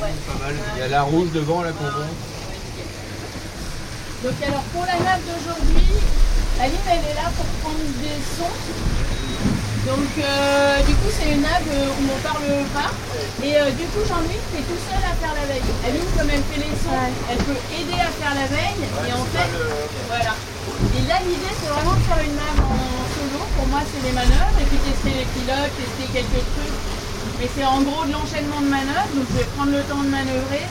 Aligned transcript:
Pas 0.00 0.38
mal. 0.44 0.54
Il 0.76 0.80
y 0.80 0.82
a 0.82 0.88
la 0.88 1.02
rouge 1.02 1.30
devant 1.34 1.62
là 1.62 1.72
qu'on 1.72 1.84
voit. 1.84 2.12
Donc 4.22 4.34
alors 4.46 4.62
pour 4.72 4.84
la 4.86 4.98
nappe 4.98 5.22
d'aujourd'hui, 5.26 5.88
Aline 6.60 6.86
elle 6.86 7.04
est 7.10 7.14
là 7.14 7.30
pour 7.36 7.46
prendre 7.62 7.78
des 8.02 8.18
sons. 8.34 8.56
Donc 9.86 10.10
euh, 10.18 10.82
du 10.82 10.94
coup 10.94 11.10
c'est 11.10 11.30
une 11.32 11.42
nappe 11.42 11.66
euh, 11.70 11.86
où 11.86 12.04
on 12.14 12.18
parle 12.22 12.46
pas. 12.74 12.90
Et 13.42 13.56
euh, 13.56 13.70
du 13.70 13.86
coup 13.90 14.02
Jean-Louis 14.06 14.42
est 14.58 14.66
tout 14.66 14.80
seul 14.90 15.02
à 15.02 15.14
faire 15.18 15.34
la 15.34 15.46
veille. 15.46 15.70
Aline 15.86 16.10
comme 16.16 16.30
elle 16.30 16.42
fait 16.50 16.60
les 16.62 16.74
sons, 16.78 16.94
elle 17.30 17.38
peut 17.38 17.60
aider 17.74 17.98
à 18.00 18.10
faire 18.10 18.34
la 18.34 18.46
veille. 18.46 18.82
Et 19.06 19.12
en 19.12 19.26
fait, 19.34 19.50
voilà. 20.08 20.34
Et 20.98 21.02
là 21.08 21.18
l'idée 21.26 21.54
c'est 21.62 21.70
vraiment 21.70 21.94
de 21.94 22.04
faire 22.06 22.22
une 22.22 22.34
nappe 22.34 22.62
en 22.62 22.97
Pour 23.36 23.66
moi 23.68 23.80
c'est 23.84 24.02
les 24.06 24.14
manœuvres 24.14 24.56
et 24.60 24.66
puis 24.70 24.78
tester 24.78 25.12
les 25.12 25.28
pilotes, 25.36 25.72
tester 25.76 26.06
quelques 26.12 26.44
trucs. 26.56 26.78
Mais 27.38 27.48
c'est 27.54 27.64
en 27.64 27.82
gros 27.82 28.04
de 28.04 28.12
l'enchaînement 28.12 28.60
de 28.60 28.70
manœuvres, 28.72 29.12
donc 29.14 29.26
je 29.30 29.36
vais 29.38 29.48
prendre 29.54 29.70
le 29.70 29.82
temps 29.86 30.02
de 30.02 30.10
manœuvrer. 30.10 30.66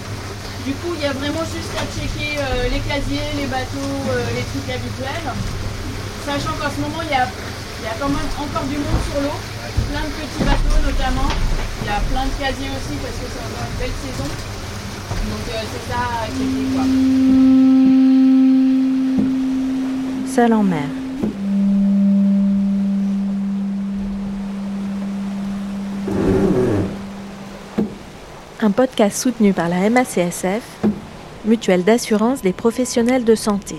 Du 0.67 0.73
coup, 0.83 0.91
il 0.99 1.01
y 1.01 1.07
a 1.07 1.13
vraiment 1.15 1.47
juste 1.47 1.71
à 1.79 1.87
checker 1.95 2.35
euh, 2.43 2.67
les 2.67 2.83
casiers, 2.83 3.23
les 3.39 3.47
bateaux, 3.47 3.95
euh, 4.11 4.19
les 4.35 4.43
trucs 4.51 4.67
habituels. 4.67 5.31
Sachant 6.27 6.51
qu'en 6.59 6.67
ce 6.67 6.79
moment, 6.83 6.99
il 7.07 7.11
y, 7.11 7.15
a, 7.15 7.23
y 7.23 7.87
a 7.87 7.95
quand 7.95 8.11
même 8.11 8.27
encore 8.35 8.67
du 8.67 8.75
monde 8.75 8.99
sur 9.07 9.15
l'eau. 9.23 9.39
Plein 9.87 10.03
de 10.03 10.11
petits 10.11 10.43
bateaux 10.43 10.79
notamment. 10.83 11.31
Il 11.79 11.87
y 11.87 11.93
a 11.95 12.03
plein 12.11 12.25
de 12.27 12.35
casiers 12.35 12.67
aussi 12.75 12.99
parce 12.99 13.15
que 13.15 13.31
c'est 13.31 13.43
encore 13.47 13.63
une 13.63 13.79
belle 13.79 13.95
saison. 14.03 14.27
Donc 14.27 15.45
euh, 15.55 15.63
c'est 15.71 15.85
ça 15.87 16.03
à 16.19 16.27
checker 16.35 16.67
quoi. 16.75 16.83
Seul 20.35 20.51
en 20.51 20.63
mer. 20.63 21.06
Un 28.67 28.71
podcast 28.71 29.17
soutenu 29.17 29.53
par 29.53 29.69
la 29.69 29.89
MACSF, 29.89 30.61
mutuelle 31.45 31.85
d'assurance 31.85 32.41
des 32.41 32.51
professionnels 32.51 33.23
de 33.23 33.33
santé. 33.33 33.77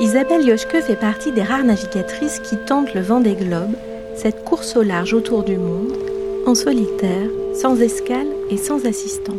Isabelle 0.00 0.44
Yoshke 0.44 0.80
fait 0.80 0.98
partie 0.98 1.30
des 1.30 1.44
rares 1.44 1.62
navigatrices 1.62 2.40
qui 2.40 2.56
tentent 2.66 2.92
le 2.92 3.02
vent 3.02 3.20
des 3.20 3.36
globes, 3.36 3.76
cette 4.16 4.44
course 4.44 4.74
au 4.74 4.82
large 4.82 5.14
autour 5.14 5.44
du 5.44 5.56
monde, 5.56 5.96
en 6.44 6.56
solitaire, 6.56 7.28
sans 7.54 7.80
escale 7.80 8.26
et 8.50 8.56
sans 8.56 8.84
assistance. 8.84 9.36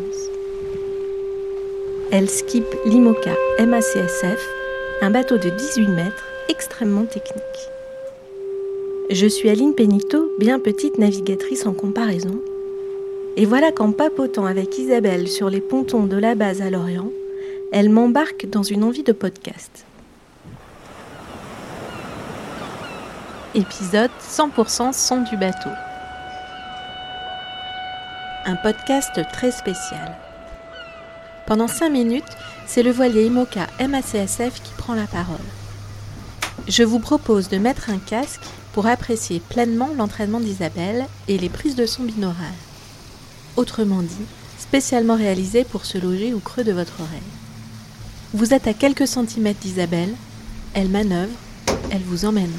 Elle 2.13 2.29
skip 2.29 2.63
l'IMOCA 2.85 3.35
MACSF, 3.59 4.47
un 5.01 5.11
bateau 5.11 5.37
de 5.37 5.49
18 5.49 5.87
mètres 5.89 6.23
extrêmement 6.47 7.03
technique. 7.03 7.43
Je 9.09 9.25
suis 9.25 9.49
Aline 9.49 9.73
Pénito, 9.73 10.31
bien 10.37 10.59
petite 10.59 10.99
navigatrice 10.99 11.65
en 11.65 11.73
comparaison. 11.73 12.39
Et 13.37 13.47
voilà 13.47 13.71
qu'en 13.71 13.91
papotant 13.91 14.45
avec 14.45 14.77
Isabelle 14.77 15.27
sur 15.27 15.49
les 15.49 15.61
pontons 15.61 16.05
de 16.05 16.15
la 16.15 16.35
base 16.35 16.61
à 16.61 16.69
Lorient, 16.69 17.09
elle 17.71 17.89
m'embarque 17.89 18.45
dans 18.45 18.61
une 18.61 18.83
envie 18.83 19.01
de 19.01 19.11
podcast. 19.11 19.83
Épisode 23.55 24.11
100% 24.21 24.93
son 24.93 25.23
du 25.23 25.37
bateau. 25.37 25.71
Un 28.45 28.57
podcast 28.57 29.19
très 29.33 29.49
spécial. 29.49 30.15
Pendant 31.47 31.67
5 31.67 31.89
minutes, 31.89 32.37
c'est 32.67 32.83
le 32.83 32.91
voilier 32.91 33.25
IMOCA 33.25 33.65
MACSF 33.79 34.61
qui 34.61 34.73
prend 34.77 34.93
la 34.93 35.07
parole. 35.07 35.37
Je 36.67 36.83
vous 36.83 36.99
propose 36.99 37.49
de 37.49 37.57
mettre 37.57 37.89
un 37.89 37.97
casque 37.97 38.43
pour 38.79 38.87
apprécier 38.87 39.41
pleinement 39.41 39.89
l'entraînement 39.97 40.39
d'Isabelle 40.39 41.05
et 41.27 41.37
les 41.37 41.49
prises 41.49 41.75
de 41.75 41.85
son 41.85 42.03
binaurales. 42.03 42.47
Autrement 43.57 44.01
dit, 44.01 44.25
spécialement 44.57 45.17
réalisé 45.17 45.65
pour 45.65 45.83
se 45.83 45.97
loger 45.97 46.33
au 46.33 46.39
creux 46.39 46.63
de 46.63 46.71
votre 46.71 47.01
oreille. 47.01 47.19
Vous 48.33 48.53
êtes 48.53 48.67
à 48.67 48.73
quelques 48.73 49.05
centimètres 49.05 49.59
d'Isabelle, 49.59 50.15
elle 50.73 50.87
manœuvre, 50.87 51.35
elle 51.91 52.03
vous 52.03 52.23
emmène. 52.23 52.53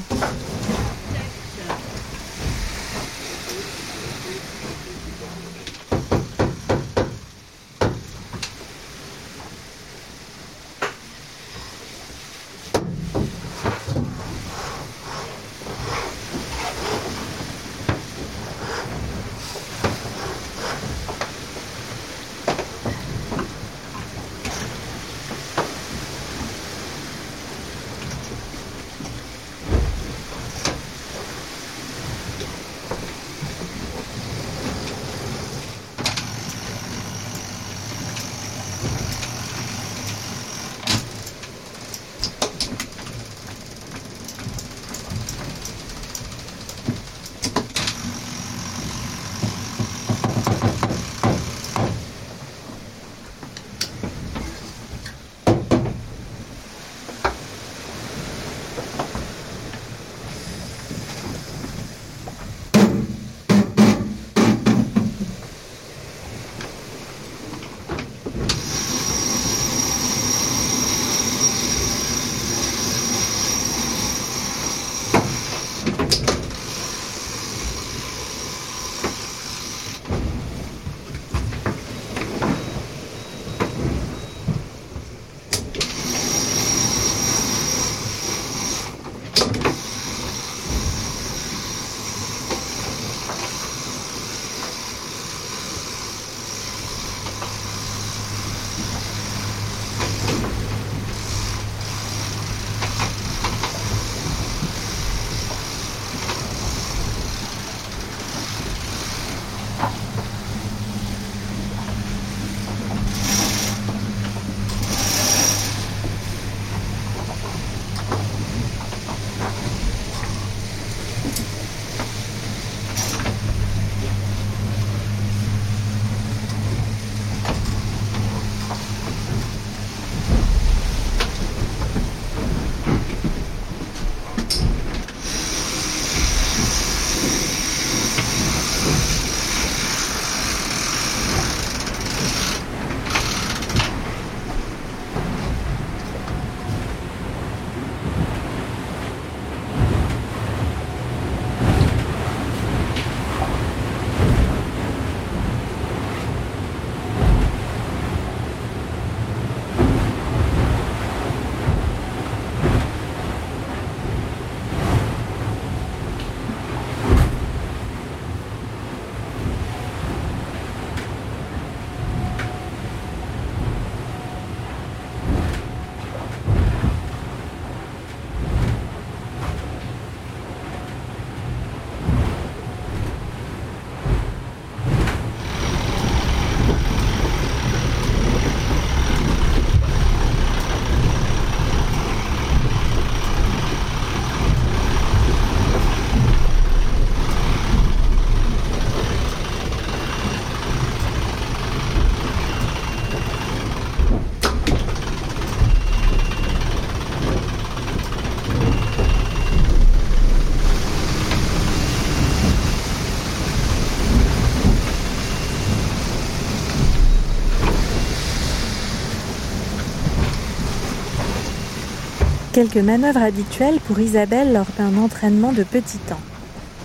Quelques 222.51 222.77
manœuvres 222.77 223.21
habituelles 223.21 223.79
pour 223.87 223.99
Isabelle 223.99 224.53
lors 224.53 224.67
d'un 224.77 224.97
entraînement 224.97 225.53
de 225.53 225.63
petit 225.63 225.97
temps. 225.99 226.19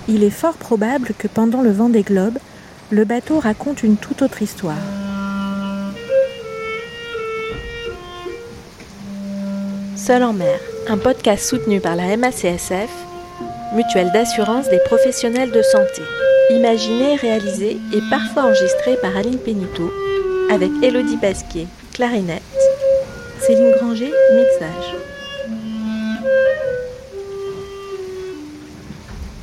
Il 0.08 0.22
est 0.22 0.30
fort 0.30 0.54
probable 0.54 1.12
que 1.18 1.26
pendant 1.26 1.62
le 1.62 1.72
vent 1.72 1.88
des 1.88 2.02
globes, 2.02 2.38
le 2.90 3.04
bateau 3.04 3.40
raconte 3.40 3.82
une 3.82 3.96
toute 3.96 4.22
autre 4.22 4.42
histoire. 4.42 4.76
Seul 9.96 10.22
en 10.22 10.32
mer, 10.32 10.60
un 10.88 10.98
podcast 10.98 11.48
soutenu 11.48 11.80
par 11.80 11.96
la 11.96 12.16
MACSF, 12.16 12.90
mutuelle 13.74 14.12
d'assurance 14.12 14.68
des 14.68 14.78
professionnels 14.84 15.50
de 15.50 15.62
santé. 15.62 16.02
Imaginé, 16.50 17.16
réalisé 17.16 17.78
et 17.92 18.00
parfois 18.08 18.44
enregistré 18.44 18.96
par 19.02 19.16
Aline 19.16 19.38
Pénito, 19.38 19.92
avec 20.48 20.70
Elodie 20.80 21.16
Pasquier, 21.16 21.66
clarinette, 21.92 22.42
Céline 23.40 23.72
Granger, 23.80 24.12
mixage. 24.36 25.15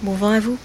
Bon 0.03 0.15
vent 0.15 0.31
à 0.31 0.41
vous 0.41 0.57